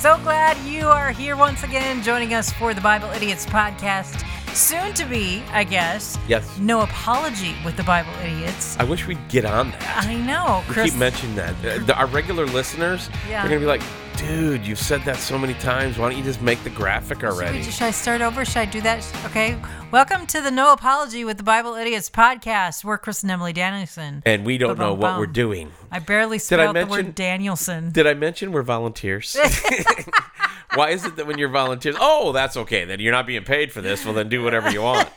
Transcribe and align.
So 0.00 0.16
glad 0.22 0.56
you 0.66 0.86
are 0.88 1.10
here 1.10 1.36
once 1.36 1.62
again, 1.62 2.02
joining 2.02 2.32
us 2.32 2.50
for 2.50 2.72
the 2.72 2.80
Bible 2.80 3.08
Idiots 3.10 3.44
podcast. 3.44 4.24
Soon 4.54 4.94
to 4.94 5.04
be, 5.04 5.42
I 5.52 5.62
guess. 5.62 6.18
Yes. 6.26 6.58
No 6.58 6.80
apology 6.80 7.54
with 7.66 7.76
the 7.76 7.82
Bible 7.82 8.10
Idiots. 8.24 8.78
I 8.80 8.84
wish 8.84 9.06
we'd 9.06 9.28
get 9.28 9.44
on 9.44 9.70
that. 9.72 10.06
I 10.06 10.14
know, 10.14 10.64
We 10.66 10.72
Chris. 10.74 10.90
keep 10.90 10.98
mentioning 10.98 11.36
that. 11.36 11.54
Uh, 11.64 11.84
the- 11.84 11.94
our 11.96 12.06
regular 12.06 12.46
listeners 12.46 13.10
Yeah. 13.28 13.44
are 13.44 13.48
going 13.48 13.60
to 13.60 13.64
be 13.64 13.66
like, 13.66 13.82
dude, 14.20 14.66
you've 14.66 14.78
said 14.78 15.00
that 15.04 15.16
so 15.16 15.38
many 15.38 15.54
times. 15.54 15.96
Why 15.96 16.10
don't 16.10 16.18
you 16.18 16.24
just 16.24 16.42
make 16.42 16.62
the 16.62 16.68
graphic 16.70 17.24
already? 17.24 17.62
should 17.62 17.82
I 17.82 17.90
start 17.90 18.20
over? 18.20 18.44
Should 18.44 18.58
I 18.58 18.64
do 18.66 18.82
that? 18.82 19.06
Okay. 19.26 19.58
Welcome 19.90 20.26
to 20.26 20.42
the 20.42 20.50
No 20.50 20.74
Apology 20.74 21.24
with 21.24 21.38
the 21.38 21.42
Bible 21.42 21.74
Idiots 21.74 22.10
podcast. 22.10 22.84
We're 22.84 22.98
Chris 22.98 23.22
and 23.22 23.32
Emily 23.32 23.54
Danielson. 23.54 24.22
and 24.26 24.44
we 24.44 24.58
don't 24.58 24.78
know 24.78 24.92
what 24.92 25.18
we're 25.18 25.26
doing. 25.26 25.72
I 25.90 26.00
barely 26.00 26.34
I 26.34 26.38
spelled 26.38 26.68
the 26.68 26.72
mention- 26.74 26.90
word 26.90 27.14
Danielson. 27.14 27.92
Did 27.92 28.06
I 28.06 28.12
mention 28.12 28.52
we're 28.52 28.62
volunteers? 28.62 29.38
Why 30.74 30.90
is 30.90 31.04
it 31.06 31.16
that 31.16 31.26
when 31.26 31.38
you're 31.38 31.48
volunteers, 31.48 31.96
oh, 31.98 32.32
that's 32.32 32.56
okay. 32.58 32.84
Then 32.84 33.00
you're 33.00 33.12
not 33.12 33.26
being 33.26 33.44
paid 33.44 33.72
for 33.72 33.80
this. 33.80 34.04
Well, 34.04 34.14
then 34.14 34.28
do 34.28 34.42
whatever 34.42 34.70
you 34.70 34.82
want. 34.82 35.08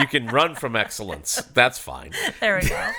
You 0.00 0.06
can 0.06 0.26
run 0.28 0.54
from 0.54 0.76
excellence. 0.76 1.42
That's 1.52 1.78
fine. 1.78 2.12
There 2.40 2.58
we 2.62 2.68
go. 2.68 2.90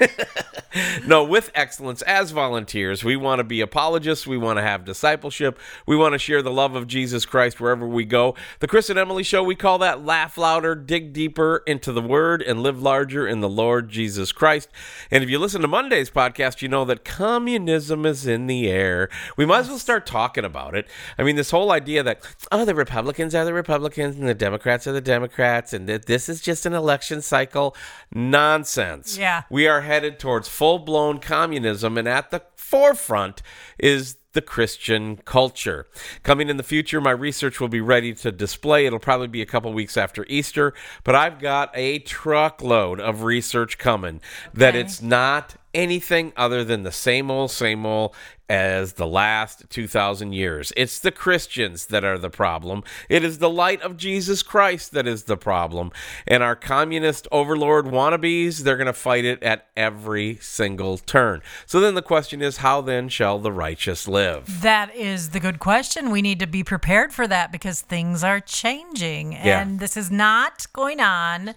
No, 1.05 1.26
with 1.26 1.52
excellence 1.54 2.02
as 2.04 2.32
volunteers, 2.32 3.04
we 3.04 3.18
want 3.18 3.40
to 3.40 3.44
be 3.44 3.60
apologists. 3.60 4.26
We 4.26 4.38
want 4.38 4.58
to 4.58 4.64
have 4.64 4.86
discipleship. 4.86 5.60
We 5.86 5.98
want 5.98 6.14
to 6.14 6.20
share 6.20 6.41
the 6.41 6.52
love 6.52 6.76
of 6.76 6.88
Jesus 6.88 7.26
Christ 7.26 7.60
wherever 7.60 7.86
we 7.86 8.05
go. 8.05 8.36
The 8.60 8.68
Chris 8.68 8.90
and 8.90 8.98
Emily 8.98 9.24
Show, 9.24 9.44
we 9.44 9.55
call 9.55 9.80
that 9.80 10.05
laugh 10.05 10.38
louder, 10.38 10.74
dig 10.74 11.12
deeper 11.12 11.62
into 11.68 11.91
the 11.91 12.02
Word, 12.02 12.41
and 12.41 12.64
live 12.64 12.82
larger 12.82 13.27
in 13.27 13.41
the 13.41 13.49
Lord 13.49 13.90
Jesus 13.90 14.32
Christ. 14.32 14.70
And 15.10 15.26
if 15.26 15.30
you 15.30 15.40
listen 15.40 15.62
to 15.62 15.68
Monday's 15.68 16.10
podcast, 16.10 16.62
you 16.62 16.70
know 16.70 16.86
that 16.86 17.04
communism 17.04 18.05
is 18.05 18.26
in 18.26 18.48
the 18.48 18.70
air. 18.70 19.10
We 19.36 19.46
might 19.46 19.60
as 19.60 19.68
well 19.68 19.80
start 19.80 20.05
talking 20.05 20.46
about 20.46 20.74
it. 20.74 20.88
I 21.18 21.24
mean, 21.24 21.36
this 21.36 21.52
whole 21.52 21.74
idea 21.74 22.02
that, 22.04 22.26
oh, 22.49 22.63
the 22.63 22.76
Republicans 22.76 23.36
are 23.36 23.44
the 23.44 23.54
Republicans 23.54 24.15
and 24.15 24.27
the 24.27 24.34
Democrats 24.34 24.88
are 24.88 24.93
the 24.93 25.02
Democrats, 25.02 25.74
and 25.74 25.90
that 25.90 26.05
this 26.05 26.30
is 26.30 26.40
just 26.40 26.65
an 26.65 26.74
election 26.74 26.90
cycle. 26.99 27.75
Nonsense. 28.13 29.17
Yeah. 29.17 29.43
We 29.49 29.67
are 29.67 29.81
headed 29.81 30.20
towards 30.20 30.47
full 30.47 30.79
blown 30.79 31.20
communism, 31.20 31.97
and 31.97 32.07
at 32.07 32.31
the 32.31 32.43
forefront 32.55 33.41
is 33.77 34.17
the 34.34 34.41
Christian 34.41 35.17
culture. 35.17 35.87
Coming 36.23 36.49
in 36.49 36.57
the 36.57 36.63
future, 36.63 37.01
my 37.01 37.12
research 37.12 37.59
will 37.59 37.67
be 37.67 37.81
ready 37.81 38.13
to 38.13 38.31
display. 38.31 38.85
It'll 38.85 38.99
probably 38.99 39.27
be 39.27 39.41
a 39.41 39.45
couple 39.45 39.73
weeks 39.73 39.97
after 39.97 40.25
Easter, 40.29 40.73
but 41.03 41.15
I've 41.15 41.39
got 41.39 41.71
a 41.73 41.99
truckload 41.99 42.99
of 42.99 43.23
research 43.23 43.77
coming 43.77 44.21
that 44.53 44.75
it's 44.75 45.01
not 45.01 45.55
anything 45.73 46.34
other 46.37 46.63
than 46.63 46.84
the 46.84 46.91
same 46.91 47.29
old, 47.29 47.51
same 47.51 47.85
old 47.85 48.15
as 48.52 48.94
the 48.94 49.07
last 49.07 49.63
2,000 49.70 50.34
years. 50.34 50.74
It's 50.76 50.99
the 50.99 51.10
Christians 51.10 51.85
that 51.85 52.04
are 52.04 52.18
the 52.18 52.30
problem. 52.30 52.84
It 53.08 53.24
is 53.24 53.38
the 53.38 53.49
light 53.49 53.82
of 53.82 53.96
Jesus 53.96 54.43
Christ 54.43 54.91
that 54.91 55.08
is 55.08 55.24
the 55.24 55.38
problem. 55.38 55.93
And 56.27 56.43
our 56.43 56.58
communist 56.58 57.30
overlord 57.32 57.85
wannabes, 57.85 58.60
they're 58.60 58.76
going 58.76 58.88
to 58.88 58.93
fight 58.93 59.24
it 59.24 59.41
at 59.41 59.68
every 59.77 60.35
single 60.41 60.98
turn. 60.98 61.41
So 61.66 61.80
then 61.80 61.96
the 61.96 62.02
question 62.02 62.41
is 62.41 62.58
how 62.58 62.82
then 62.82 63.08
shall 63.08 63.40
the 63.40 63.54
righteous 63.54 64.06
live? 64.06 64.62
That 64.62 64.94
is 64.94 65.30
the 65.30 65.40
good 65.40 65.59
question. 65.59 66.12
We 66.12 66.22
need 66.22 66.40
to 66.40 66.47
be 66.47 66.62
prepared 66.62 67.13
for 67.13 67.30
that 67.30 67.53
because 67.53 67.80
things 67.80 68.22
are 68.22 68.41
changing. 68.41 69.31
Yeah. 69.31 69.62
And 69.62 69.80
this 69.80 69.96
is 69.96 70.12
not 70.12 70.66
going 70.74 71.00
on 71.00 71.56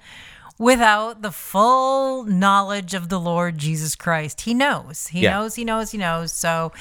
without 0.59 1.23
the 1.23 1.33
full 1.33 2.25
knowledge 2.25 2.95
of 2.95 3.09
the 3.09 3.19
Lord 3.19 3.59
Jesus 3.59 3.95
Christ. 3.97 4.43
He 4.43 4.55
knows. 4.55 5.09
He 5.09 5.21
Yeah. 5.21 5.33
knows, 5.39 5.55
he 5.57 5.65
knows, 5.65 5.91
he 5.91 5.99
knows. 5.99 6.33
So 6.33 6.73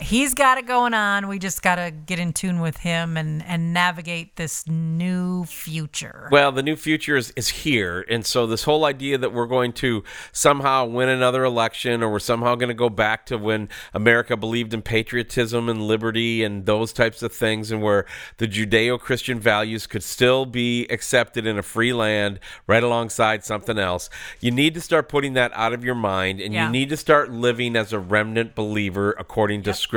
he's 0.00 0.34
got 0.34 0.58
it 0.58 0.66
going 0.66 0.94
on. 0.94 1.28
We 1.28 1.38
just 1.38 1.62
got 1.62 1.76
to 1.76 1.90
get 1.90 2.18
in 2.18 2.32
tune 2.32 2.60
with 2.60 2.78
him 2.78 3.16
and, 3.16 3.44
and 3.44 3.72
navigate 3.72 4.36
this 4.36 4.66
new 4.66 5.44
future. 5.44 6.28
Well, 6.30 6.52
the 6.52 6.62
new 6.62 6.76
future 6.76 7.16
is, 7.16 7.32
is 7.36 7.48
here. 7.48 8.04
And 8.08 8.24
so, 8.24 8.46
this 8.46 8.64
whole 8.64 8.84
idea 8.84 9.18
that 9.18 9.32
we're 9.32 9.46
going 9.46 9.72
to 9.74 10.02
somehow 10.32 10.86
win 10.86 11.08
another 11.08 11.44
election 11.44 12.02
or 12.02 12.10
we're 12.10 12.18
somehow 12.18 12.54
going 12.54 12.68
to 12.68 12.74
go 12.74 12.88
back 12.88 13.26
to 13.26 13.38
when 13.38 13.68
America 13.94 14.36
believed 14.36 14.72
in 14.74 14.82
patriotism 14.82 15.68
and 15.68 15.82
liberty 15.86 16.42
and 16.42 16.66
those 16.66 16.92
types 16.92 17.22
of 17.22 17.32
things, 17.32 17.70
and 17.70 17.82
where 17.82 18.06
the 18.38 18.48
Judeo 18.48 18.98
Christian 18.98 19.38
values 19.38 19.86
could 19.86 20.02
still 20.02 20.46
be 20.46 20.86
accepted 20.88 21.46
in 21.46 21.58
a 21.58 21.62
free 21.62 21.92
land 21.92 22.38
right 22.66 22.82
alongside 22.82 23.44
something 23.44 23.78
else, 23.78 24.08
you 24.40 24.50
need 24.50 24.74
to 24.74 24.80
start 24.80 25.08
putting 25.08 25.34
that 25.34 25.52
out 25.54 25.72
of 25.72 25.84
your 25.84 25.94
mind 25.94 26.40
and 26.40 26.54
Yeah. 26.54 26.66
you 26.66 26.72
need 26.72 26.88
to 26.88 26.96
start 26.96 27.30
living 27.30 27.76
as 27.76 27.92
a 27.92 27.98
remnant 27.98 28.54
believer 28.54 29.14
according 29.18 29.62
to 29.64 29.74
Scripture, 29.74 29.89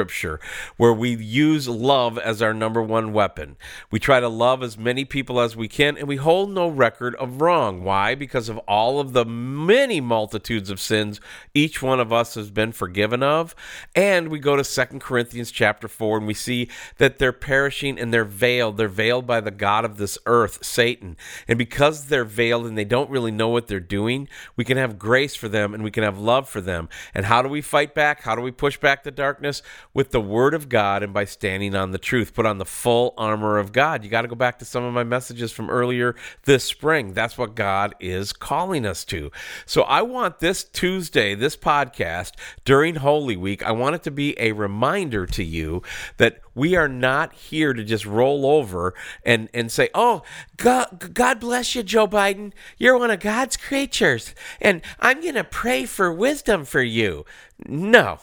where 0.77 0.93
we 0.93 1.15
use 1.15 1.67
love 1.67 2.17
as 2.17 2.41
our 2.41 2.53
number 2.53 2.81
one 2.81 3.13
weapon. 3.13 3.57
We 3.91 3.99
try 3.99 4.19
to 4.19 4.27
love 4.27 4.63
as 4.63 4.77
many 4.77 5.05
people 5.05 5.39
as 5.39 5.55
we 5.55 5.67
can, 5.67 5.97
and 5.97 6.07
we 6.07 6.15
hold 6.15 6.49
no 6.51 6.67
record 6.67 7.15
of 7.15 7.41
wrong. 7.41 7.83
Why? 7.83 8.15
Because 8.15 8.49
of 8.49 8.57
all 8.59 8.99
of 8.99 9.13
the 9.13 9.25
many 9.25 10.01
multitudes 10.01 10.69
of 10.69 10.79
sins 10.79 11.19
each 11.53 11.81
one 11.81 11.99
of 11.99 12.11
us 12.11 12.35
has 12.35 12.49
been 12.51 12.71
forgiven 12.71 13.23
of. 13.23 13.55
And 13.95 14.29
we 14.29 14.39
go 14.39 14.55
to 14.55 14.63
Second 14.63 15.01
Corinthians 15.01 15.51
chapter 15.51 15.87
4, 15.87 16.17
and 16.17 16.27
we 16.27 16.33
see 16.33 16.69
that 16.97 17.19
they're 17.19 17.31
perishing 17.31 17.99
and 17.99 18.13
they're 18.13 18.25
veiled. 18.25 18.77
They're 18.77 18.87
veiled 18.87 19.27
by 19.27 19.41
the 19.41 19.51
God 19.51 19.85
of 19.85 19.97
this 19.97 20.17
earth, 20.25 20.63
Satan. 20.63 21.17
And 21.47 21.57
because 21.57 22.05
they're 22.05 22.25
veiled 22.25 22.65
and 22.65 22.77
they 22.77 22.85
don't 22.85 23.09
really 23.09 23.31
know 23.31 23.49
what 23.49 23.67
they're 23.67 23.79
doing, 23.79 24.27
we 24.55 24.63
can 24.63 24.77
have 24.77 24.99
grace 24.99 25.35
for 25.35 25.47
them 25.47 25.73
and 25.73 25.83
we 25.83 25.91
can 25.91 26.03
have 26.03 26.17
love 26.17 26.49
for 26.49 26.61
them. 26.61 26.89
And 27.13 27.25
how 27.25 27.41
do 27.41 27.49
we 27.49 27.61
fight 27.61 27.93
back? 27.93 28.21
How 28.21 28.35
do 28.35 28.41
we 28.41 28.51
push 28.51 28.77
back 28.77 29.03
the 29.03 29.11
darkness? 29.11 29.61
With 29.93 30.11
the 30.11 30.21
word 30.21 30.53
of 30.53 30.69
God 30.69 31.03
and 31.03 31.13
by 31.13 31.25
standing 31.25 31.75
on 31.75 31.91
the 31.91 31.97
truth. 31.97 32.33
Put 32.33 32.45
on 32.45 32.57
the 32.57 32.65
full 32.65 33.13
armor 33.17 33.57
of 33.57 33.71
God. 33.71 34.03
You 34.03 34.09
got 34.09 34.23
to 34.23 34.27
go 34.27 34.35
back 34.35 34.59
to 34.59 34.65
some 34.65 34.83
of 34.83 34.93
my 34.93 35.03
messages 35.03 35.51
from 35.51 35.69
earlier 35.69 36.15
this 36.43 36.63
spring. 36.63 37.13
That's 37.13 37.37
what 37.37 37.55
God 37.55 37.95
is 37.99 38.33
calling 38.33 38.85
us 38.85 39.05
to. 39.05 39.31
So 39.65 39.83
I 39.83 40.01
want 40.01 40.39
this 40.39 40.63
Tuesday, 40.63 41.35
this 41.35 41.55
podcast 41.55 42.33
during 42.65 42.95
Holy 42.95 43.35
Week, 43.35 43.63
I 43.63 43.71
want 43.71 43.95
it 43.95 44.03
to 44.03 44.11
be 44.11 44.39
a 44.39 44.51
reminder 44.51 45.25
to 45.25 45.43
you 45.43 45.81
that 46.17 46.39
we 46.55 46.75
are 46.75 46.87
not 46.87 47.33
here 47.33 47.73
to 47.73 47.83
just 47.83 48.05
roll 48.05 48.45
over 48.45 48.93
and, 49.25 49.49
and 49.53 49.71
say, 49.71 49.89
oh, 49.93 50.21
God, 50.57 51.13
God 51.13 51.39
bless 51.39 51.75
you, 51.75 51.83
Joe 51.83 52.07
Biden. 52.07 52.53
You're 52.77 52.97
one 52.97 53.11
of 53.11 53.19
God's 53.19 53.57
creatures. 53.57 54.35
And 54.61 54.81
I'm 54.99 55.21
going 55.21 55.35
to 55.35 55.43
pray 55.43 55.85
for 55.85 56.11
wisdom 56.11 56.65
for 56.65 56.81
you. 56.81 57.25
No. 57.65 58.19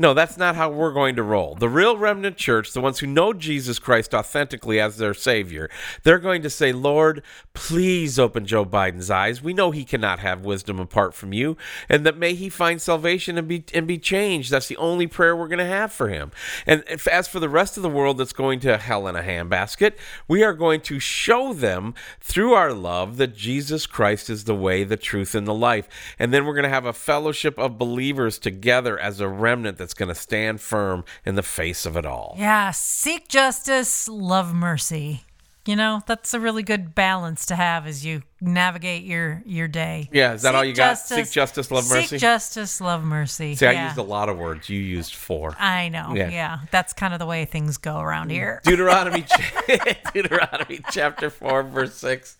No, 0.00 0.14
that's 0.14 0.38
not 0.38 0.56
how 0.56 0.70
we're 0.70 0.94
going 0.94 1.14
to 1.16 1.22
roll. 1.22 1.56
The 1.56 1.68
real 1.68 1.98
remnant 1.98 2.38
church, 2.38 2.72
the 2.72 2.80
ones 2.80 3.00
who 3.00 3.06
know 3.06 3.34
Jesus 3.34 3.78
Christ 3.78 4.14
authentically 4.14 4.80
as 4.80 4.96
their 4.96 5.12
Savior, 5.12 5.68
they're 6.04 6.18
going 6.18 6.40
to 6.40 6.48
say, 6.48 6.72
Lord, 6.72 7.22
please 7.52 8.18
open 8.18 8.46
Joe 8.46 8.64
Biden's 8.64 9.10
eyes. 9.10 9.42
We 9.42 9.52
know 9.52 9.72
he 9.72 9.84
cannot 9.84 10.20
have 10.20 10.42
wisdom 10.42 10.80
apart 10.80 11.12
from 11.12 11.34
you, 11.34 11.58
and 11.86 12.06
that 12.06 12.16
may 12.16 12.32
he 12.32 12.48
find 12.48 12.80
salvation 12.80 13.36
and 13.36 13.46
be 13.46 13.62
and 13.74 13.86
be 13.86 13.98
changed. 13.98 14.50
That's 14.50 14.68
the 14.68 14.76
only 14.78 15.06
prayer 15.06 15.36
we're 15.36 15.48
going 15.48 15.58
to 15.58 15.66
have 15.66 15.92
for 15.92 16.08
him. 16.08 16.32
And 16.66 16.82
if, 16.88 17.06
as 17.06 17.28
for 17.28 17.38
the 17.38 17.50
rest 17.50 17.76
of 17.76 17.82
the 17.82 17.90
world 17.90 18.16
that's 18.16 18.32
going 18.32 18.60
to 18.60 18.78
hell 18.78 19.06
in 19.06 19.16
a 19.16 19.22
handbasket, 19.22 19.98
we 20.26 20.42
are 20.42 20.54
going 20.54 20.80
to 20.80 20.98
show 20.98 21.52
them 21.52 21.92
through 22.20 22.54
our 22.54 22.72
love 22.72 23.18
that 23.18 23.36
Jesus 23.36 23.84
Christ 23.84 24.30
is 24.30 24.44
the 24.44 24.54
way, 24.54 24.82
the 24.82 24.96
truth, 24.96 25.34
and 25.34 25.46
the 25.46 25.52
life. 25.52 26.14
And 26.18 26.32
then 26.32 26.46
we're 26.46 26.54
going 26.54 26.62
to 26.62 26.70
have 26.70 26.86
a 26.86 26.94
fellowship 26.94 27.58
of 27.58 27.76
believers 27.76 28.38
together 28.38 28.98
as 28.98 29.20
a 29.20 29.28
remnant 29.28 29.76
that's 29.76 29.89
going 29.94 30.08
to 30.08 30.14
stand 30.14 30.60
firm 30.60 31.04
in 31.24 31.34
the 31.34 31.42
face 31.42 31.86
of 31.86 31.96
it 31.96 32.06
all. 32.06 32.34
Yeah, 32.38 32.70
seek 32.70 33.28
justice, 33.28 34.08
love 34.08 34.54
mercy. 34.54 35.24
You 35.66 35.76
know, 35.76 36.02
that's 36.06 36.32
a 36.32 36.40
really 36.40 36.62
good 36.62 36.94
balance 36.94 37.46
to 37.46 37.54
have 37.54 37.86
as 37.86 38.04
you 38.04 38.22
navigate 38.40 39.04
your 39.04 39.42
your 39.44 39.68
day. 39.68 40.08
Yeah, 40.10 40.32
is 40.32 40.42
that 40.42 40.54
all 40.54 40.62
Seek 40.62 40.68
you 40.70 40.74
got? 40.74 40.94
Seek 40.98 41.30
justice, 41.30 41.70
love 41.70 41.88
mercy? 41.88 42.06
Seek 42.06 42.20
justice, 42.20 42.80
love 42.80 43.04
mercy. 43.04 43.54
See, 43.54 43.66
I 43.66 43.84
used 43.84 43.98
a 43.98 44.02
lot 44.02 44.30
of 44.30 44.38
words. 44.38 44.70
You 44.70 44.80
used 44.80 45.14
four. 45.14 45.54
I 45.58 45.90
know. 45.90 46.14
Yeah. 46.14 46.30
Yeah. 46.30 46.58
That's 46.70 46.94
kind 46.94 47.12
of 47.12 47.18
the 47.18 47.26
way 47.26 47.44
things 47.44 47.76
go 47.76 48.00
around 48.00 48.30
here. 48.30 48.62
Deuteronomy, 48.64 49.26
Deuteronomy 50.14 50.80
chapter 50.90 51.28
4, 51.28 51.62
verse 51.64 51.94
6 51.96 52.38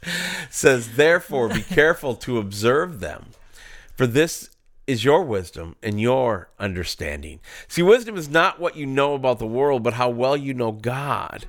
says, 0.48 0.96
Therefore, 0.96 1.50
be 1.50 1.62
careful 1.62 2.14
to 2.16 2.38
observe 2.38 3.00
them, 3.00 3.26
for 3.96 4.06
this 4.06 4.48
is 4.90 5.04
your 5.04 5.22
wisdom 5.22 5.76
and 5.84 6.00
your 6.00 6.50
understanding. 6.58 7.38
See, 7.68 7.82
wisdom 7.82 8.16
is 8.16 8.28
not 8.28 8.58
what 8.58 8.76
you 8.76 8.86
know 8.86 9.14
about 9.14 9.38
the 9.38 9.46
world, 9.46 9.84
but 9.84 9.94
how 9.94 10.10
well 10.10 10.36
you 10.36 10.52
know 10.52 10.72
God. 10.72 11.46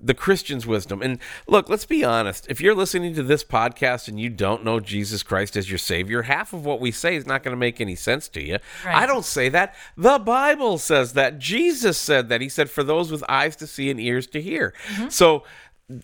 The 0.00 0.14
Christian's 0.14 0.66
wisdom. 0.66 1.02
And 1.02 1.18
look, 1.46 1.68
let's 1.68 1.84
be 1.84 2.02
honest. 2.02 2.46
If 2.48 2.58
you're 2.62 2.74
listening 2.74 3.14
to 3.16 3.22
this 3.22 3.44
podcast 3.44 4.08
and 4.08 4.18
you 4.18 4.30
don't 4.30 4.64
know 4.64 4.80
Jesus 4.80 5.22
Christ 5.22 5.58
as 5.58 5.70
your 5.70 5.76
Savior, 5.76 6.22
half 6.22 6.54
of 6.54 6.64
what 6.64 6.80
we 6.80 6.90
say 6.90 7.16
is 7.16 7.26
not 7.26 7.42
going 7.42 7.52
to 7.52 7.58
make 7.58 7.82
any 7.82 7.94
sense 7.94 8.26
to 8.28 8.42
you. 8.42 8.56
Right. 8.82 8.94
I 8.94 9.04
don't 9.04 9.26
say 9.26 9.50
that. 9.50 9.74
The 9.98 10.18
Bible 10.18 10.78
says 10.78 11.12
that. 11.12 11.38
Jesus 11.38 11.98
said 11.98 12.30
that. 12.30 12.40
He 12.40 12.48
said, 12.48 12.70
for 12.70 12.82
those 12.82 13.12
with 13.12 13.22
eyes 13.28 13.56
to 13.56 13.66
see 13.66 13.90
and 13.90 14.00
ears 14.00 14.26
to 14.28 14.40
hear. 14.40 14.72
Mm-hmm. 14.94 15.10
So 15.10 15.44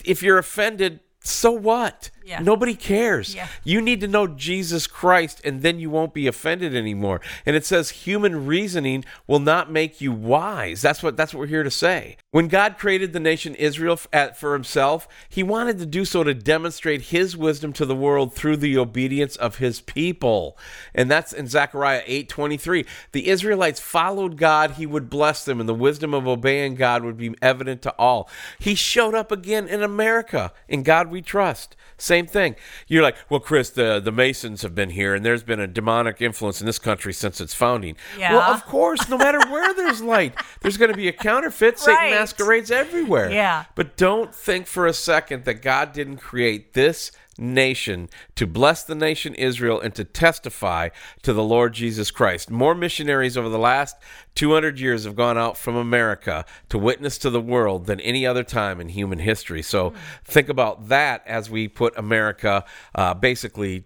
if 0.05 0.23
you're 0.23 0.37
offended, 0.37 1.01
so 1.21 1.53
what? 1.53 2.11
Yeah. 2.27 2.41
Nobody 2.41 2.75
cares. 2.75 3.37
Yeah. 3.37 3.47
You 3.63 3.81
need 3.81 4.01
to 4.01 4.09
know 4.09 4.27
Jesus 4.27 4.89
Christ, 4.89 5.41
and 5.45 5.63
then 5.63 5.79
you 5.79 5.91
won't 5.91 6.13
be 6.13 6.27
offended 6.27 6.75
anymore. 6.75 7.21
And 7.47 7.55
it 7.55 7.65
says 7.65 7.91
human 7.91 8.47
reasoning 8.47 9.05
will 9.29 9.39
not 9.39 9.71
make 9.71 10.01
you 10.01 10.11
wise. 10.11 10.83
That's 10.83 11.05
what 11.05 11.17
that's 11.17 11.33
what 11.33 11.41
we're 11.41 11.47
here 11.47 11.63
to 11.63 11.71
say. 11.71 12.17
When 12.33 12.49
God 12.49 12.79
created 12.79 13.13
the 13.13 13.21
nation 13.21 13.55
Israel 13.55 13.97
for 13.97 14.55
Himself, 14.55 15.07
He 15.29 15.45
wanted 15.45 15.79
to 15.79 15.87
do 15.87 16.05
so 16.05 16.25
to 16.25 16.35
demonstrate 16.35 17.03
His 17.03 17.37
wisdom 17.37 17.73
to 17.75 17.87
the 17.87 17.95
world 17.95 18.35
through 18.35 18.57
the 18.57 18.77
obedience 18.77 19.37
of 19.37 19.59
His 19.59 19.81
people, 19.81 20.59
and 20.95 21.09
that's 21.09 21.33
in 21.33 21.47
Zechariah 21.47 22.03
eight 22.07 22.29
twenty 22.29 22.57
three. 22.57 22.85
The 23.13 23.29
Israelites 23.29 23.79
followed 23.79 24.37
God; 24.37 24.73
He 24.73 24.87
would 24.87 25.09
bless 25.09 25.45
them, 25.45 25.61
and 25.61 25.69
the 25.69 25.75
wisdom 25.75 26.13
of 26.13 26.27
obeying 26.27 26.75
God 26.75 27.05
would 27.05 27.17
be 27.17 27.37
evident 27.41 27.83
to 27.83 27.95
all. 27.97 28.29
He 28.59 28.75
showed 28.75 29.15
up 29.15 29.31
again 29.31 29.69
in 29.69 29.85
America. 29.85 30.53
In 30.69 30.83
God 30.83 31.09
we 31.09 31.23
trust. 31.23 31.77
Same 32.17 32.27
thing. 32.27 32.57
You're 32.89 33.03
like, 33.03 33.17
well, 33.29 33.41
Chris, 33.41 33.69
the, 33.71 34.01
the 34.01 34.11
Masons 34.13 34.63
have 34.63 34.75
been 34.75 34.91
here, 34.91 35.15
and 35.15 35.25
there's 35.25 35.43
been 35.43 35.61
a 35.61 35.67
demonic 35.67 36.23
influence 36.23 36.61
in 36.61 36.67
this 36.67 36.79
country 36.79 37.13
since 37.13 37.41
its 37.43 37.53
founding. 37.53 37.97
Yeah. 38.19 38.33
Well, 38.35 38.43
of 38.55 38.65
course, 38.65 39.09
no 39.09 39.19
matter 39.19 39.39
where 39.51 39.75
there's 39.75 40.01
light, 40.01 40.33
there's 40.63 40.79
going 40.79 40.91
to 40.91 40.97
be 40.97 41.09
a 41.09 41.13
counterfeit. 41.13 41.79
Satan 41.79 41.95
Right. 41.97 42.11
masquerades 42.13 42.71
everywhere. 42.71 43.31
Yeah. 43.31 43.65
But 43.75 43.97
don't 43.99 44.35
think 44.35 44.67
for 44.67 44.87
a 44.87 44.93
second 44.95 45.45
that 45.45 45.61
God 45.61 45.93
didn't 45.93 46.17
create 46.19 46.73
this 46.73 47.13
nation 47.39 48.09
to 48.35 48.47
bless 48.47 48.83
the 48.83 48.95
nation 48.95 49.35
Israel 49.35 49.81
and 49.81 49.95
to 49.95 50.05
testify 50.05 50.89
to 51.23 51.33
the 51.33 51.43
Lord 51.43 51.75
Jesus 51.75 52.11
Christ. 52.11 52.51
More 52.51 52.75
missionaries 52.75 53.37
over 53.37 53.49
the 53.49 53.59
last 53.59 53.97
200 54.35 54.79
years 54.79 55.05
have 55.05 55.17
gone 55.17 55.39
out 55.39 55.57
from 55.57 55.77
America 55.77 56.45
to 56.69 56.79
witness 56.79 57.19
to 57.19 57.31
the 57.31 57.41
world 57.41 57.87
than 57.87 58.01
any 58.01 58.27
other 58.27 58.45
time 58.45 58.81
in 58.81 58.89
human 58.89 59.19
history. 59.19 59.63
So 59.63 59.93
think 60.25 60.49
about 60.49 60.89
that 60.89 61.23
as 61.27 61.51
we 61.51 61.69
put 61.69 61.97
America 61.97 62.65
uh, 62.95 63.15
basically 63.15 63.85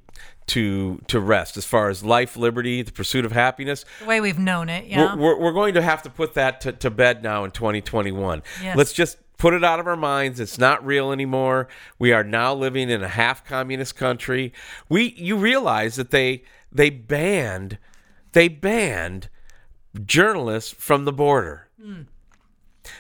to 0.51 1.01
to 1.07 1.21
rest 1.21 1.57
as 1.57 1.65
far 1.65 1.91
as 1.91 2.05
life, 2.05 2.37
liberty, 2.37 2.83
the 2.83 2.91
pursuit 2.91 3.25
of 3.25 3.31
happiness. 3.31 3.85
The 4.01 4.07
way 4.07 4.21
we've 4.21 4.39
known 4.39 4.69
it. 4.69 4.87
Yeah. 4.87 5.15
We're, 5.15 5.37
we're, 5.37 5.41
we're 5.41 5.53
going 5.53 5.75
to 5.75 5.83
have 5.83 6.03
to 6.03 6.11
put 6.11 6.35
that 6.35 6.61
to, 6.63 6.73
to 6.73 6.91
bed 6.91 7.23
now 7.23 7.45
in 7.45 7.53
2021. 7.53 8.43
Yes. 8.61 8.77
Let's 8.77 8.93
just 8.93 9.19
put 9.41 9.55
it 9.55 9.65
out 9.65 9.81
of 9.81 9.87
our 9.87 9.97
minds. 9.97 10.39
It's 10.39 10.59
not 10.59 10.85
real 10.85 11.11
anymore. 11.11 11.67
We 11.99 12.13
are 12.13 12.23
now 12.23 12.55
living 12.55 12.91
in 12.91 13.03
a 13.03 13.09
half 13.09 13.43
communist 13.43 13.97
country. 13.97 14.53
We 14.89 15.15
you 15.17 15.37
realize 15.37 15.97
that 15.97 16.11
they 16.11 16.45
they 16.71 16.91
banned 16.91 17.79
they 18.33 18.49
banned 18.49 19.31
journalists 20.05 20.73
from 20.73 21.07
the 21.07 21.13
border. 21.13 21.69
Hmm. 21.83 22.03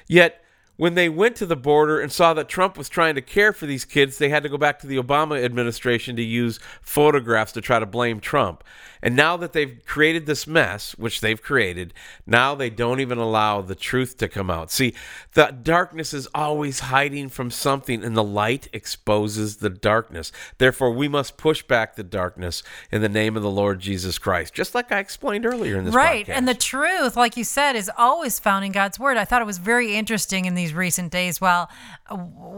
Yet 0.08 0.42
when 0.80 0.94
they 0.94 1.10
went 1.10 1.36
to 1.36 1.44
the 1.44 1.56
border 1.56 2.00
and 2.00 2.10
saw 2.10 2.32
that 2.32 2.48
Trump 2.48 2.78
was 2.78 2.88
trying 2.88 3.14
to 3.14 3.20
care 3.20 3.52
for 3.52 3.66
these 3.66 3.84
kids, 3.84 4.16
they 4.16 4.30
had 4.30 4.42
to 4.42 4.48
go 4.48 4.56
back 4.56 4.78
to 4.78 4.86
the 4.86 4.96
Obama 4.96 5.44
administration 5.44 6.16
to 6.16 6.22
use 6.22 6.58
photographs 6.80 7.52
to 7.52 7.60
try 7.60 7.78
to 7.78 7.84
blame 7.84 8.18
Trump. 8.18 8.64
And 9.02 9.16
now 9.16 9.36
that 9.38 9.52
they've 9.52 9.80
created 9.86 10.26
this 10.26 10.46
mess, 10.46 10.92
which 10.98 11.20
they've 11.20 11.40
created, 11.40 11.94
now 12.26 12.54
they 12.54 12.70
don't 12.70 13.00
even 13.00 13.18
allow 13.18 13.62
the 13.62 13.74
truth 13.74 14.16
to 14.18 14.28
come 14.28 14.50
out. 14.50 14.70
See, 14.70 14.94
the 15.32 15.46
darkness 15.62 16.12
is 16.12 16.28
always 16.34 16.80
hiding 16.80 17.30
from 17.30 17.50
something, 17.50 18.04
and 18.04 18.16
the 18.16 18.24
light 18.24 18.68
exposes 18.72 19.56
the 19.56 19.70
darkness. 19.70 20.32
Therefore, 20.58 20.90
we 20.92 21.08
must 21.08 21.36
push 21.38 21.62
back 21.62 21.96
the 21.96 22.02
darkness 22.02 22.62
in 22.92 23.00
the 23.00 23.08
name 23.08 23.36
of 23.36 23.42
the 23.42 23.50
Lord 23.50 23.80
Jesus 23.80 24.18
Christ, 24.18 24.52
just 24.54 24.74
like 24.74 24.92
I 24.92 24.98
explained 24.98 25.46
earlier 25.46 25.78
in 25.78 25.84
this 25.84 25.94
Right. 25.94 26.26
podcast. 26.26 26.36
And 26.36 26.48
the 26.48 26.54
truth, 26.54 27.16
like 27.16 27.36
you 27.36 27.44
said, 27.44 27.76
is 27.76 27.90
always 27.96 28.38
found 28.38 28.64
in 28.64 28.72
God's 28.72 28.98
word. 28.98 29.16
I 29.16 29.24
thought 29.24 29.40
it 29.40 29.46
was 29.46 29.58
very 29.58 29.94
interesting 29.94 30.44
in 30.44 30.54
these 30.54 30.69
recent 30.74 31.12
days, 31.12 31.40
well, 31.40 31.70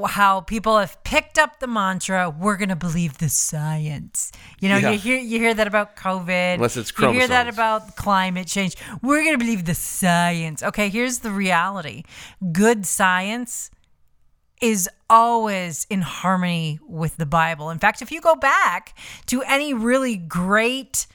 how 0.08 0.40
people 0.40 0.78
have 0.78 1.02
picked 1.04 1.38
up 1.38 1.60
the 1.60 1.66
mantra, 1.66 2.30
we're 2.30 2.56
going 2.56 2.68
to 2.68 2.76
believe 2.76 3.18
the 3.18 3.28
science. 3.28 4.32
You 4.60 4.68
know, 4.68 4.76
Yeah. 4.78 4.90
you 4.90 4.98
hear 4.98 5.18
you 5.18 5.38
hear 5.38 5.54
that 5.54 5.66
about 5.66 5.96
COVID. 5.96 6.54
Unless 6.54 6.76
it's 6.76 6.92
You 6.98 7.10
hear 7.10 7.28
that 7.28 7.48
about 7.48 7.96
climate 7.96 8.46
change. 8.46 8.76
We're 9.02 9.22
going 9.22 9.34
to 9.34 9.44
believe 9.44 9.64
the 9.64 9.74
science. 9.74 10.62
Okay, 10.62 10.88
here's 10.88 11.18
the 11.20 11.30
reality. 11.30 12.04
Good 12.52 12.86
science 12.86 13.70
is 14.60 14.88
always 15.10 15.86
in 15.90 16.00
harmony 16.02 16.78
with 16.86 17.16
the 17.16 17.26
Bible. 17.26 17.70
In 17.70 17.78
fact, 17.78 18.00
if 18.00 18.12
you 18.12 18.20
go 18.20 18.36
back 18.36 18.96
to 19.26 19.42
any 19.42 19.74
really 19.74 20.16
great 20.16 21.06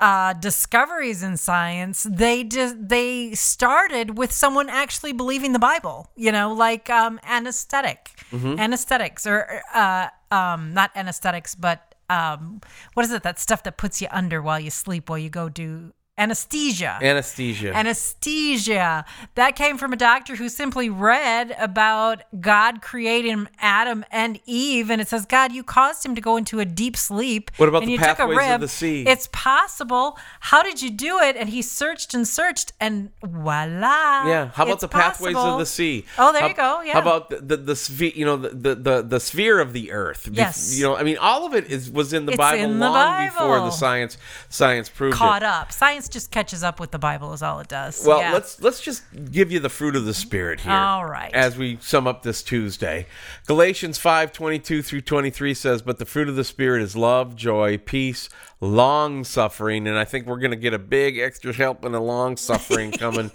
uh, 0.00 0.32
discoveries 0.34 1.22
in 1.22 1.36
science, 1.36 2.06
they 2.08 2.44
just 2.44 2.76
they 2.88 3.34
started 3.34 4.16
with 4.16 4.32
someone 4.32 4.68
actually 4.68 5.12
believing 5.12 5.52
the 5.52 5.58
Bible. 5.58 6.08
You 6.16 6.32
know, 6.32 6.52
like 6.52 6.88
um, 6.90 7.18
anesthetic, 7.24 8.10
anesthetics, 8.58 9.26
or 9.26 9.62
uh, 9.74 10.08
um, 10.30 10.72
not 10.74 10.90
anesthetics, 10.94 11.54
but 11.54 11.94
um, 12.10 12.60
what 12.94 13.04
is 13.04 13.12
it? 13.12 13.22
That 13.22 13.38
stuff 13.38 13.62
that 13.64 13.76
puts 13.76 14.00
you 14.00 14.08
under 14.10 14.40
while 14.40 14.60
you 14.60 14.70
sleep, 14.70 15.10
while 15.10 15.18
you 15.18 15.30
go 15.30 15.48
do 15.48 15.92
anesthesia. 16.18 16.98
Anesthesia. 17.00 17.72
Anesthesia. 17.74 19.04
That 19.36 19.56
came 19.56 19.78
from 19.78 19.92
a 19.92 19.96
doctor 19.96 20.36
who 20.36 20.48
simply 20.48 20.90
read 20.90 21.54
about 21.58 22.22
God 22.40 22.82
creating 22.82 23.48
Adam 23.60 24.04
and 24.10 24.40
Eve, 24.46 24.90
and 24.90 25.00
it 25.00 25.08
says, 25.08 25.24
God, 25.26 25.52
you 25.52 25.62
caused 25.62 26.04
him 26.04 26.14
to 26.14 26.20
go 26.20 26.36
into 26.36 26.60
a 26.60 26.64
deep 26.64 26.96
sleep. 26.96 27.50
What 27.56 27.68
about 27.68 27.82
and 27.82 27.88
the 27.88 27.92
you 27.92 27.98
took 27.98 28.08
a 28.08 28.14
pathways 28.26 28.50
of 28.50 28.60
the 28.60 28.68
sea? 28.68 29.04
It's 29.06 29.28
possible. 29.32 30.18
How 30.40 30.62
did 30.62 30.82
you 30.82 30.90
do 30.90 31.18
it? 31.20 31.36
And 31.36 31.48
he 31.48 31.62
searched 31.62 32.14
and 32.14 32.26
searched, 32.26 32.72
and 32.80 33.10
voila. 33.24 34.26
Yeah. 34.28 34.50
How 34.54 34.64
about 34.64 34.80
the 34.80 34.88
pathways 34.88 35.34
possible. 35.34 35.54
of 35.54 35.58
the 35.60 35.66
sea? 35.66 36.04
Oh, 36.18 36.32
there 36.32 36.42
How- 36.42 36.48
you 36.48 36.54
go. 36.54 36.80
Yeah. 36.82 36.94
How 36.94 37.00
about 37.00 37.30
the 37.30 37.36
the, 37.38 37.56
the 37.56 37.76
sphere? 37.76 38.12
You 38.14 38.24
know, 38.24 38.36
the, 38.36 38.74
the 38.74 39.02
the 39.02 39.20
sphere 39.20 39.60
of 39.60 39.72
the 39.72 39.92
earth. 39.92 40.28
Yes. 40.32 40.76
You 40.76 40.84
know, 40.84 40.96
I 40.96 41.02
mean, 41.02 41.18
all 41.18 41.46
of 41.46 41.54
it 41.54 41.70
is 41.70 41.90
was 41.90 42.12
in 42.12 42.26
the 42.26 42.32
It's 42.32 42.38
Bible 42.38 42.64
in 42.64 42.78
the 42.78 42.90
long 42.90 43.26
before 43.26 43.58
the 43.60 43.70
science 43.70 44.18
science 44.48 44.88
proved 44.88 45.16
caught 45.16 45.42
it. 45.42 45.46
up? 45.46 45.72
Science 45.72 46.07
just 46.08 46.30
catches 46.30 46.62
up 46.62 46.80
with 46.80 46.90
the 46.90 46.98
Bible, 46.98 47.32
is 47.32 47.42
all 47.42 47.60
it 47.60 47.68
does. 47.68 48.04
Well, 48.06 48.20
Yeah. 48.20 48.32
let's 48.32 48.60
let's 48.60 48.80
just 48.80 49.02
give 49.32 49.50
you 49.52 49.60
the 49.60 49.68
fruit 49.68 49.96
of 49.96 50.04
the 50.04 50.14
spirit 50.14 50.60
here. 50.60 50.72
All 50.72 51.04
right. 51.06 51.32
As 51.34 51.56
we 51.56 51.78
sum 51.80 52.06
up 52.06 52.22
this 52.22 52.42
Tuesday. 52.42 53.06
Galatians 53.46 53.98
5:22 53.98 54.82
through 54.82 55.02
23 55.02 55.54
says, 55.54 55.82
"But 55.82 55.98
the 55.98 56.04
fruit 56.06 56.28
of 56.28 56.36
the 56.36 56.44
spirit 56.44 56.82
is 56.82 56.96
love, 56.96 57.36
joy, 57.36 57.78
peace, 57.78 58.28
long 58.60 59.24
suffering." 59.24 59.86
And 59.86 59.98
I 59.98 60.04
think 60.04 60.26
we're 60.26 60.38
going 60.38 60.50
to 60.50 60.56
get 60.56 60.74
a 60.74 60.78
big 60.78 61.18
extra 61.18 61.52
help 61.52 61.84
in 61.84 61.92
the 61.92 62.00
long 62.00 62.36
suffering 62.36 62.92
coming 62.98 63.30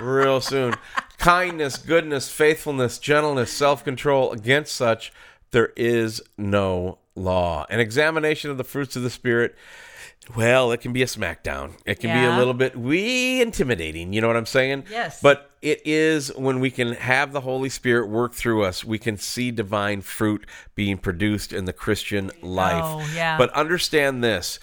real 0.00 0.40
soon. 0.40 0.74
Kindness, 1.18 1.76
goodness, 1.76 2.30
faithfulness, 2.30 2.98
gentleness, 2.98 3.52
self-control. 3.52 4.32
Against 4.32 4.74
such 4.74 5.12
there 5.50 5.72
is 5.76 6.22
no 6.38 6.98
law. 7.16 7.66
An 7.68 7.80
examination 7.80 8.50
of 8.50 8.56
the 8.56 8.64
fruits 8.64 8.94
of 8.96 9.02
the 9.02 9.10
spirit 9.10 9.56
well, 10.36 10.70
it 10.70 10.80
can 10.80 10.92
be 10.92 11.02
a 11.02 11.06
smackdown. 11.06 11.72
It 11.84 11.98
can 11.98 12.16
be 12.16 12.24
a 12.24 12.36
little 12.36 12.54
bit 12.54 12.76
wee 12.76 13.40
intimidating. 13.40 14.12
You 14.12 14.20
know 14.20 14.26
what 14.26 14.36
I'm 14.36 14.46
saying? 14.46 14.84
Yes. 14.90 15.20
But 15.20 15.50
it 15.60 15.82
is 15.84 16.34
when 16.36 16.60
we 16.60 16.70
can 16.70 16.92
have 16.92 17.32
the 17.32 17.40
Holy 17.40 17.68
Spirit 17.68 18.08
work 18.08 18.34
through 18.34 18.64
us, 18.64 18.84
we 18.84 18.98
can 18.98 19.16
see 19.16 19.50
divine 19.50 20.02
fruit 20.02 20.46
being 20.74 20.98
produced 20.98 21.52
in 21.52 21.64
the 21.64 21.72
Christian 21.72 22.30
oh, 22.42 22.46
life. 22.46 22.84
Oh, 22.84 23.12
yeah. 23.14 23.36
But 23.36 23.50
understand 23.50 24.22
this. 24.22 24.60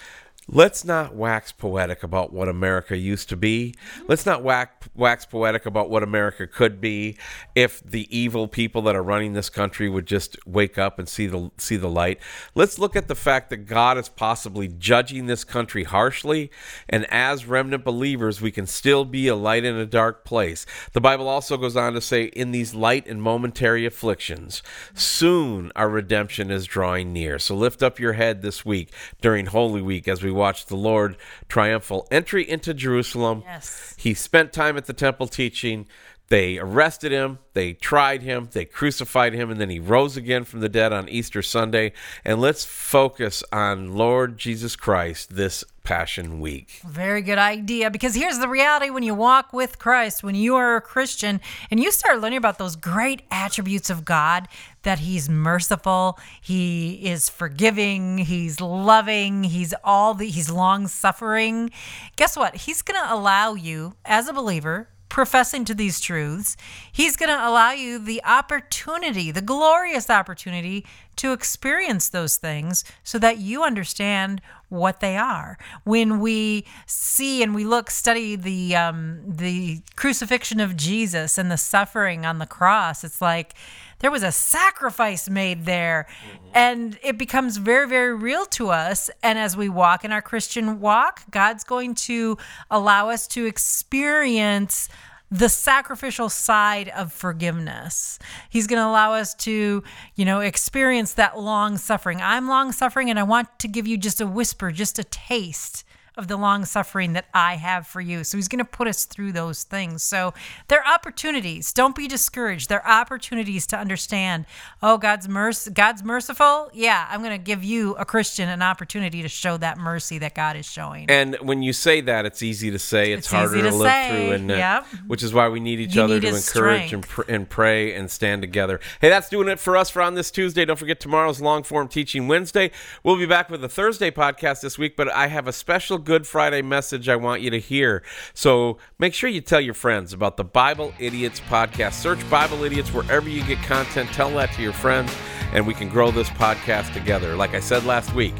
Let's 0.50 0.82
not 0.82 1.14
wax 1.14 1.52
poetic 1.52 2.02
about 2.02 2.32
what 2.32 2.48
America 2.48 2.96
used 2.96 3.28
to 3.28 3.36
be. 3.36 3.74
Let's 4.06 4.24
not 4.24 4.42
wax, 4.42 4.88
wax 4.94 5.26
poetic 5.26 5.66
about 5.66 5.90
what 5.90 6.02
America 6.02 6.46
could 6.46 6.80
be 6.80 7.18
if 7.54 7.82
the 7.84 8.08
evil 8.16 8.48
people 8.48 8.80
that 8.82 8.96
are 8.96 9.02
running 9.02 9.34
this 9.34 9.50
country 9.50 9.90
would 9.90 10.06
just 10.06 10.38
wake 10.46 10.78
up 10.78 10.98
and 10.98 11.06
see 11.06 11.26
the 11.26 11.50
see 11.58 11.76
the 11.76 11.90
light. 11.90 12.18
Let's 12.54 12.78
look 12.78 12.96
at 12.96 13.08
the 13.08 13.14
fact 13.14 13.50
that 13.50 13.66
God 13.66 13.98
is 13.98 14.08
possibly 14.08 14.68
judging 14.68 15.26
this 15.26 15.44
country 15.44 15.84
harshly, 15.84 16.50
and 16.88 17.04
as 17.12 17.44
remnant 17.44 17.84
believers, 17.84 18.40
we 18.40 18.50
can 18.50 18.66
still 18.66 19.04
be 19.04 19.28
a 19.28 19.36
light 19.36 19.66
in 19.66 19.76
a 19.76 19.84
dark 19.84 20.24
place. 20.24 20.64
The 20.94 21.00
Bible 21.02 21.28
also 21.28 21.58
goes 21.58 21.76
on 21.76 21.92
to 21.92 22.00
say, 22.00 22.24
"In 22.24 22.52
these 22.52 22.72
light 22.72 23.06
and 23.06 23.20
momentary 23.20 23.84
afflictions, 23.84 24.62
soon 24.94 25.72
our 25.76 25.90
redemption 25.90 26.50
is 26.50 26.64
drawing 26.64 27.12
near." 27.12 27.38
So 27.38 27.54
lift 27.54 27.82
up 27.82 28.00
your 28.00 28.14
head 28.14 28.40
this 28.40 28.64
week 28.64 28.88
during 29.20 29.44
Holy 29.44 29.82
Week 29.82 30.08
as 30.08 30.22
we 30.22 30.37
watch 30.38 30.66
the 30.66 30.76
Lord 30.76 31.16
triumphal 31.48 32.06
entry 32.10 32.48
into 32.48 32.72
Jerusalem. 32.72 33.42
Yes. 33.44 33.94
He 33.98 34.14
spent 34.14 34.52
time 34.52 34.76
at 34.76 34.86
the 34.86 34.92
temple 34.92 35.26
teaching. 35.26 35.86
They 36.28 36.58
arrested 36.58 37.10
him, 37.10 37.38
they 37.54 37.72
tried 37.72 38.22
him, 38.22 38.50
they 38.52 38.66
crucified 38.66 39.32
him, 39.32 39.50
and 39.50 39.58
then 39.58 39.70
he 39.70 39.80
rose 39.80 40.14
again 40.14 40.44
from 40.44 40.60
the 40.60 40.68
dead 40.68 40.92
on 40.92 41.08
Easter 41.08 41.40
Sunday. 41.40 41.92
And 42.22 42.38
let's 42.38 42.66
focus 42.66 43.42
on 43.50 43.96
Lord 43.96 44.36
Jesus 44.36 44.76
Christ 44.76 45.36
this 45.36 45.64
Passion 45.88 46.38
Week. 46.38 46.82
Very 46.86 47.22
good 47.22 47.38
idea. 47.38 47.90
Because 47.90 48.14
here's 48.14 48.38
the 48.38 48.46
reality 48.46 48.90
when 48.90 49.02
you 49.02 49.14
walk 49.14 49.54
with 49.54 49.78
Christ, 49.78 50.22
when 50.22 50.34
you 50.34 50.54
are 50.54 50.76
a 50.76 50.82
Christian 50.82 51.40
and 51.70 51.80
you 51.80 51.90
start 51.90 52.20
learning 52.20 52.36
about 52.36 52.58
those 52.58 52.76
great 52.76 53.22
attributes 53.30 53.88
of 53.88 54.04
God 54.04 54.48
that 54.82 54.98
He's 54.98 55.30
merciful, 55.30 56.18
He 56.42 57.08
is 57.08 57.30
forgiving, 57.30 58.18
He's 58.18 58.60
loving, 58.60 59.44
He's 59.44 59.72
all 59.82 60.12
the, 60.12 60.28
He's 60.28 60.50
long 60.50 60.88
suffering. 60.88 61.70
Guess 62.16 62.36
what? 62.36 62.54
He's 62.54 62.82
going 62.82 63.02
to 63.02 63.14
allow 63.14 63.54
you 63.54 63.94
as 64.04 64.28
a 64.28 64.34
believer 64.34 64.90
professing 65.08 65.64
to 65.64 65.74
these 65.74 66.00
truths, 66.00 66.56
He's 66.92 67.16
going 67.16 67.30
to 67.30 67.48
allow 67.48 67.72
you 67.72 67.98
the 67.98 68.22
opportunity, 68.24 69.30
the 69.30 69.40
glorious 69.40 70.10
opportunity 70.10 70.84
to 71.18 71.32
experience 71.32 72.08
those 72.08 72.36
things 72.36 72.84
so 73.02 73.18
that 73.18 73.38
you 73.38 73.62
understand 73.62 74.40
what 74.68 75.00
they 75.00 75.16
are. 75.16 75.58
When 75.84 76.20
we 76.20 76.66
see 76.86 77.42
and 77.42 77.54
we 77.54 77.64
look, 77.64 77.90
study 77.90 78.36
the 78.36 78.76
um, 78.76 79.20
the 79.26 79.82
crucifixion 79.96 80.60
of 80.60 80.76
Jesus 80.76 81.38
and 81.38 81.50
the 81.50 81.56
suffering 81.56 82.26
on 82.26 82.38
the 82.38 82.46
cross, 82.46 83.04
it's 83.04 83.22
like 83.22 83.54
there 84.00 84.10
was 84.10 84.22
a 84.22 84.30
sacrifice 84.32 85.28
made 85.28 85.64
there, 85.64 86.06
mm-hmm. 86.08 86.48
and 86.54 86.98
it 87.02 87.18
becomes 87.18 87.56
very, 87.56 87.88
very 87.88 88.14
real 88.14 88.44
to 88.46 88.70
us. 88.70 89.10
And 89.22 89.38
as 89.38 89.56
we 89.56 89.68
walk 89.68 90.04
in 90.04 90.12
our 90.12 90.22
Christian 90.22 90.80
walk, 90.80 91.22
God's 91.30 91.64
going 91.64 91.94
to 91.94 92.38
allow 92.70 93.10
us 93.10 93.26
to 93.28 93.46
experience 93.46 94.88
the 95.30 95.48
sacrificial 95.48 96.28
side 96.28 96.88
of 96.88 97.12
forgiveness. 97.12 98.18
He's 98.48 98.66
going 98.66 98.80
to 98.80 98.86
allow 98.86 99.14
us 99.14 99.34
to, 99.36 99.82
you 100.14 100.24
know, 100.24 100.40
experience 100.40 101.14
that 101.14 101.38
long 101.38 101.76
suffering. 101.76 102.20
I'm 102.20 102.48
long 102.48 102.72
suffering 102.72 103.10
and 103.10 103.18
I 103.18 103.24
want 103.24 103.58
to 103.60 103.68
give 103.68 103.86
you 103.86 103.98
just 103.98 104.20
a 104.20 104.26
whisper, 104.26 104.70
just 104.70 104.98
a 104.98 105.04
taste 105.04 105.84
of 106.18 106.28
the 106.28 106.36
long 106.36 106.64
suffering 106.64 107.12
that 107.14 107.26
I 107.32 107.54
have 107.54 107.86
for 107.86 108.00
you. 108.00 108.24
So 108.24 108.36
he's 108.36 108.48
going 108.48 108.58
to 108.58 108.64
put 108.64 108.88
us 108.88 109.04
through 109.04 109.32
those 109.32 109.62
things. 109.62 110.02
So 110.02 110.34
they're 110.66 110.86
opportunities. 110.86 111.72
Don't 111.72 111.94
be 111.94 112.08
discouraged. 112.08 112.68
They're 112.68 112.86
opportunities 112.86 113.66
to 113.68 113.78
understand, 113.78 114.44
oh, 114.82 114.98
God's 114.98 115.28
mercy, 115.28 115.70
God's 115.70 116.02
merciful. 116.02 116.70
Yeah, 116.74 117.06
I'm 117.08 117.22
going 117.22 117.38
to 117.38 117.42
give 117.42 117.62
you 117.62 117.94
a 117.94 118.04
Christian 118.04 118.48
an 118.48 118.62
opportunity 118.62 119.22
to 119.22 119.28
show 119.28 119.56
that 119.58 119.78
mercy 119.78 120.18
that 120.18 120.34
God 120.34 120.56
is 120.56 120.66
showing. 120.66 121.08
And 121.08 121.36
when 121.36 121.62
you 121.62 121.72
say 121.72 122.00
that, 122.02 122.26
it's 122.26 122.42
easy 122.42 122.70
to 122.72 122.78
say. 122.78 123.12
It's, 123.12 123.26
it's 123.26 123.32
harder 123.32 123.62
to, 123.62 123.70
to, 123.70 123.76
live 123.76 124.08
through, 124.08 124.32
and 124.32 124.50
uh, 124.50 124.54
yep. 124.54 124.86
which 125.06 125.22
is 125.22 125.32
why 125.32 125.48
we 125.48 125.60
need 125.60 125.78
each 125.78 125.94
you 125.94 126.02
other 126.02 126.14
need 126.14 126.22
to 126.22 126.36
encourage 126.36 126.92
and, 126.92 127.06
pr- 127.06 127.22
and 127.28 127.48
pray 127.48 127.94
and 127.94 128.10
stand 128.10 128.42
together. 128.42 128.80
Hey, 129.00 129.08
that's 129.08 129.28
doing 129.28 129.48
it 129.48 129.60
for 129.60 129.76
us 129.76 129.88
for 129.90 130.02
on 130.02 130.14
this 130.14 130.32
Tuesday. 130.32 130.64
Don't 130.64 130.78
forget 130.78 130.98
tomorrow's 130.98 131.40
long 131.40 131.62
form 131.62 131.86
teaching 131.86 132.26
Wednesday. 132.26 132.72
We'll 133.04 133.16
be 133.16 133.26
back 133.26 133.50
with 133.50 133.62
a 133.62 133.68
Thursday 133.68 134.10
podcast 134.10 134.62
this 134.62 134.78
week, 134.78 134.96
but 134.96 135.08
I 135.12 135.28
have 135.28 135.46
a 135.46 135.52
special 135.52 135.98
Good 136.08 136.26
Friday 136.26 136.62
message 136.62 137.06
I 137.10 137.16
want 137.16 137.42
you 137.42 137.50
to 137.50 137.60
hear. 137.60 138.02
So 138.32 138.78
make 138.98 139.12
sure 139.12 139.28
you 139.28 139.42
tell 139.42 139.60
your 139.60 139.74
friends 139.74 140.14
about 140.14 140.38
the 140.38 140.42
Bible 140.42 140.94
Idiots 140.98 141.38
podcast. 141.38 141.92
Search 141.92 142.30
Bible 142.30 142.64
Idiots 142.64 142.94
wherever 142.94 143.28
you 143.28 143.44
get 143.44 143.58
content. 143.58 144.08
Tell 144.14 144.30
that 144.30 144.50
to 144.54 144.62
your 144.62 144.72
friends, 144.72 145.14
and 145.52 145.66
we 145.66 145.74
can 145.74 145.90
grow 145.90 146.10
this 146.10 146.30
podcast 146.30 146.94
together. 146.94 147.36
Like 147.36 147.52
I 147.52 147.60
said 147.60 147.84
last 147.84 148.14
week, 148.14 148.32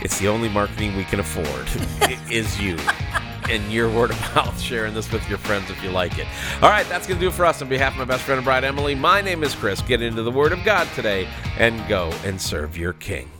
it's 0.00 0.18
the 0.20 0.28
only 0.28 0.48
marketing 0.48 0.96
we 0.96 1.04
can 1.04 1.20
afford. 1.20 1.46
it 2.10 2.32
is 2.32 2.58
you. 2.58 2.78
and 3.50 3.70
your 3.70 3.90
word 3.90 4.10
of 4.12 4.34
mouth, 4.34 4.58
sharing 4.58 4.94
this 4.94 5.12
with 5.12 5.28
your 5.28 5.36
friends 5.36 5.68
if 5.68 5.84
you 5.84 5.90
like 5.90 6.18
it. 6.18 6.26
All 6.62 6.70
right, 6.70 6.88
that's 6.88 7.06
going 7.06 7.20
to 7.20 7.26
do 7.26 7.28
it 7.28 7.34
for 7.34 7.44
us. 7.44 7.60
On 7.60 7.68
behalf 7.68 7.92
of 7.92 7.98
my 7.98 8.06
best 8.06 8.22
friend 8.22 8.38
and 8.38 8.44
bride, 8.46 8.64
Emily, 8.64 8.94
my 8.94 9.20
name 9.20 9.44
is 9.44 9.54
Chris. 9.54 9.82
Get 9.82 10.00
into 10.00 10.22
the 10.22 10.30
Word 10.30 10.52
of 10.52 10.64
God 10.64 10.88
today 10.94 11.28
and 11.58 11.86
go 11.90 12.10
and 12.24 12.40
serve 12.40 12.78
your 12.78 12.94
King. 12.94 13.30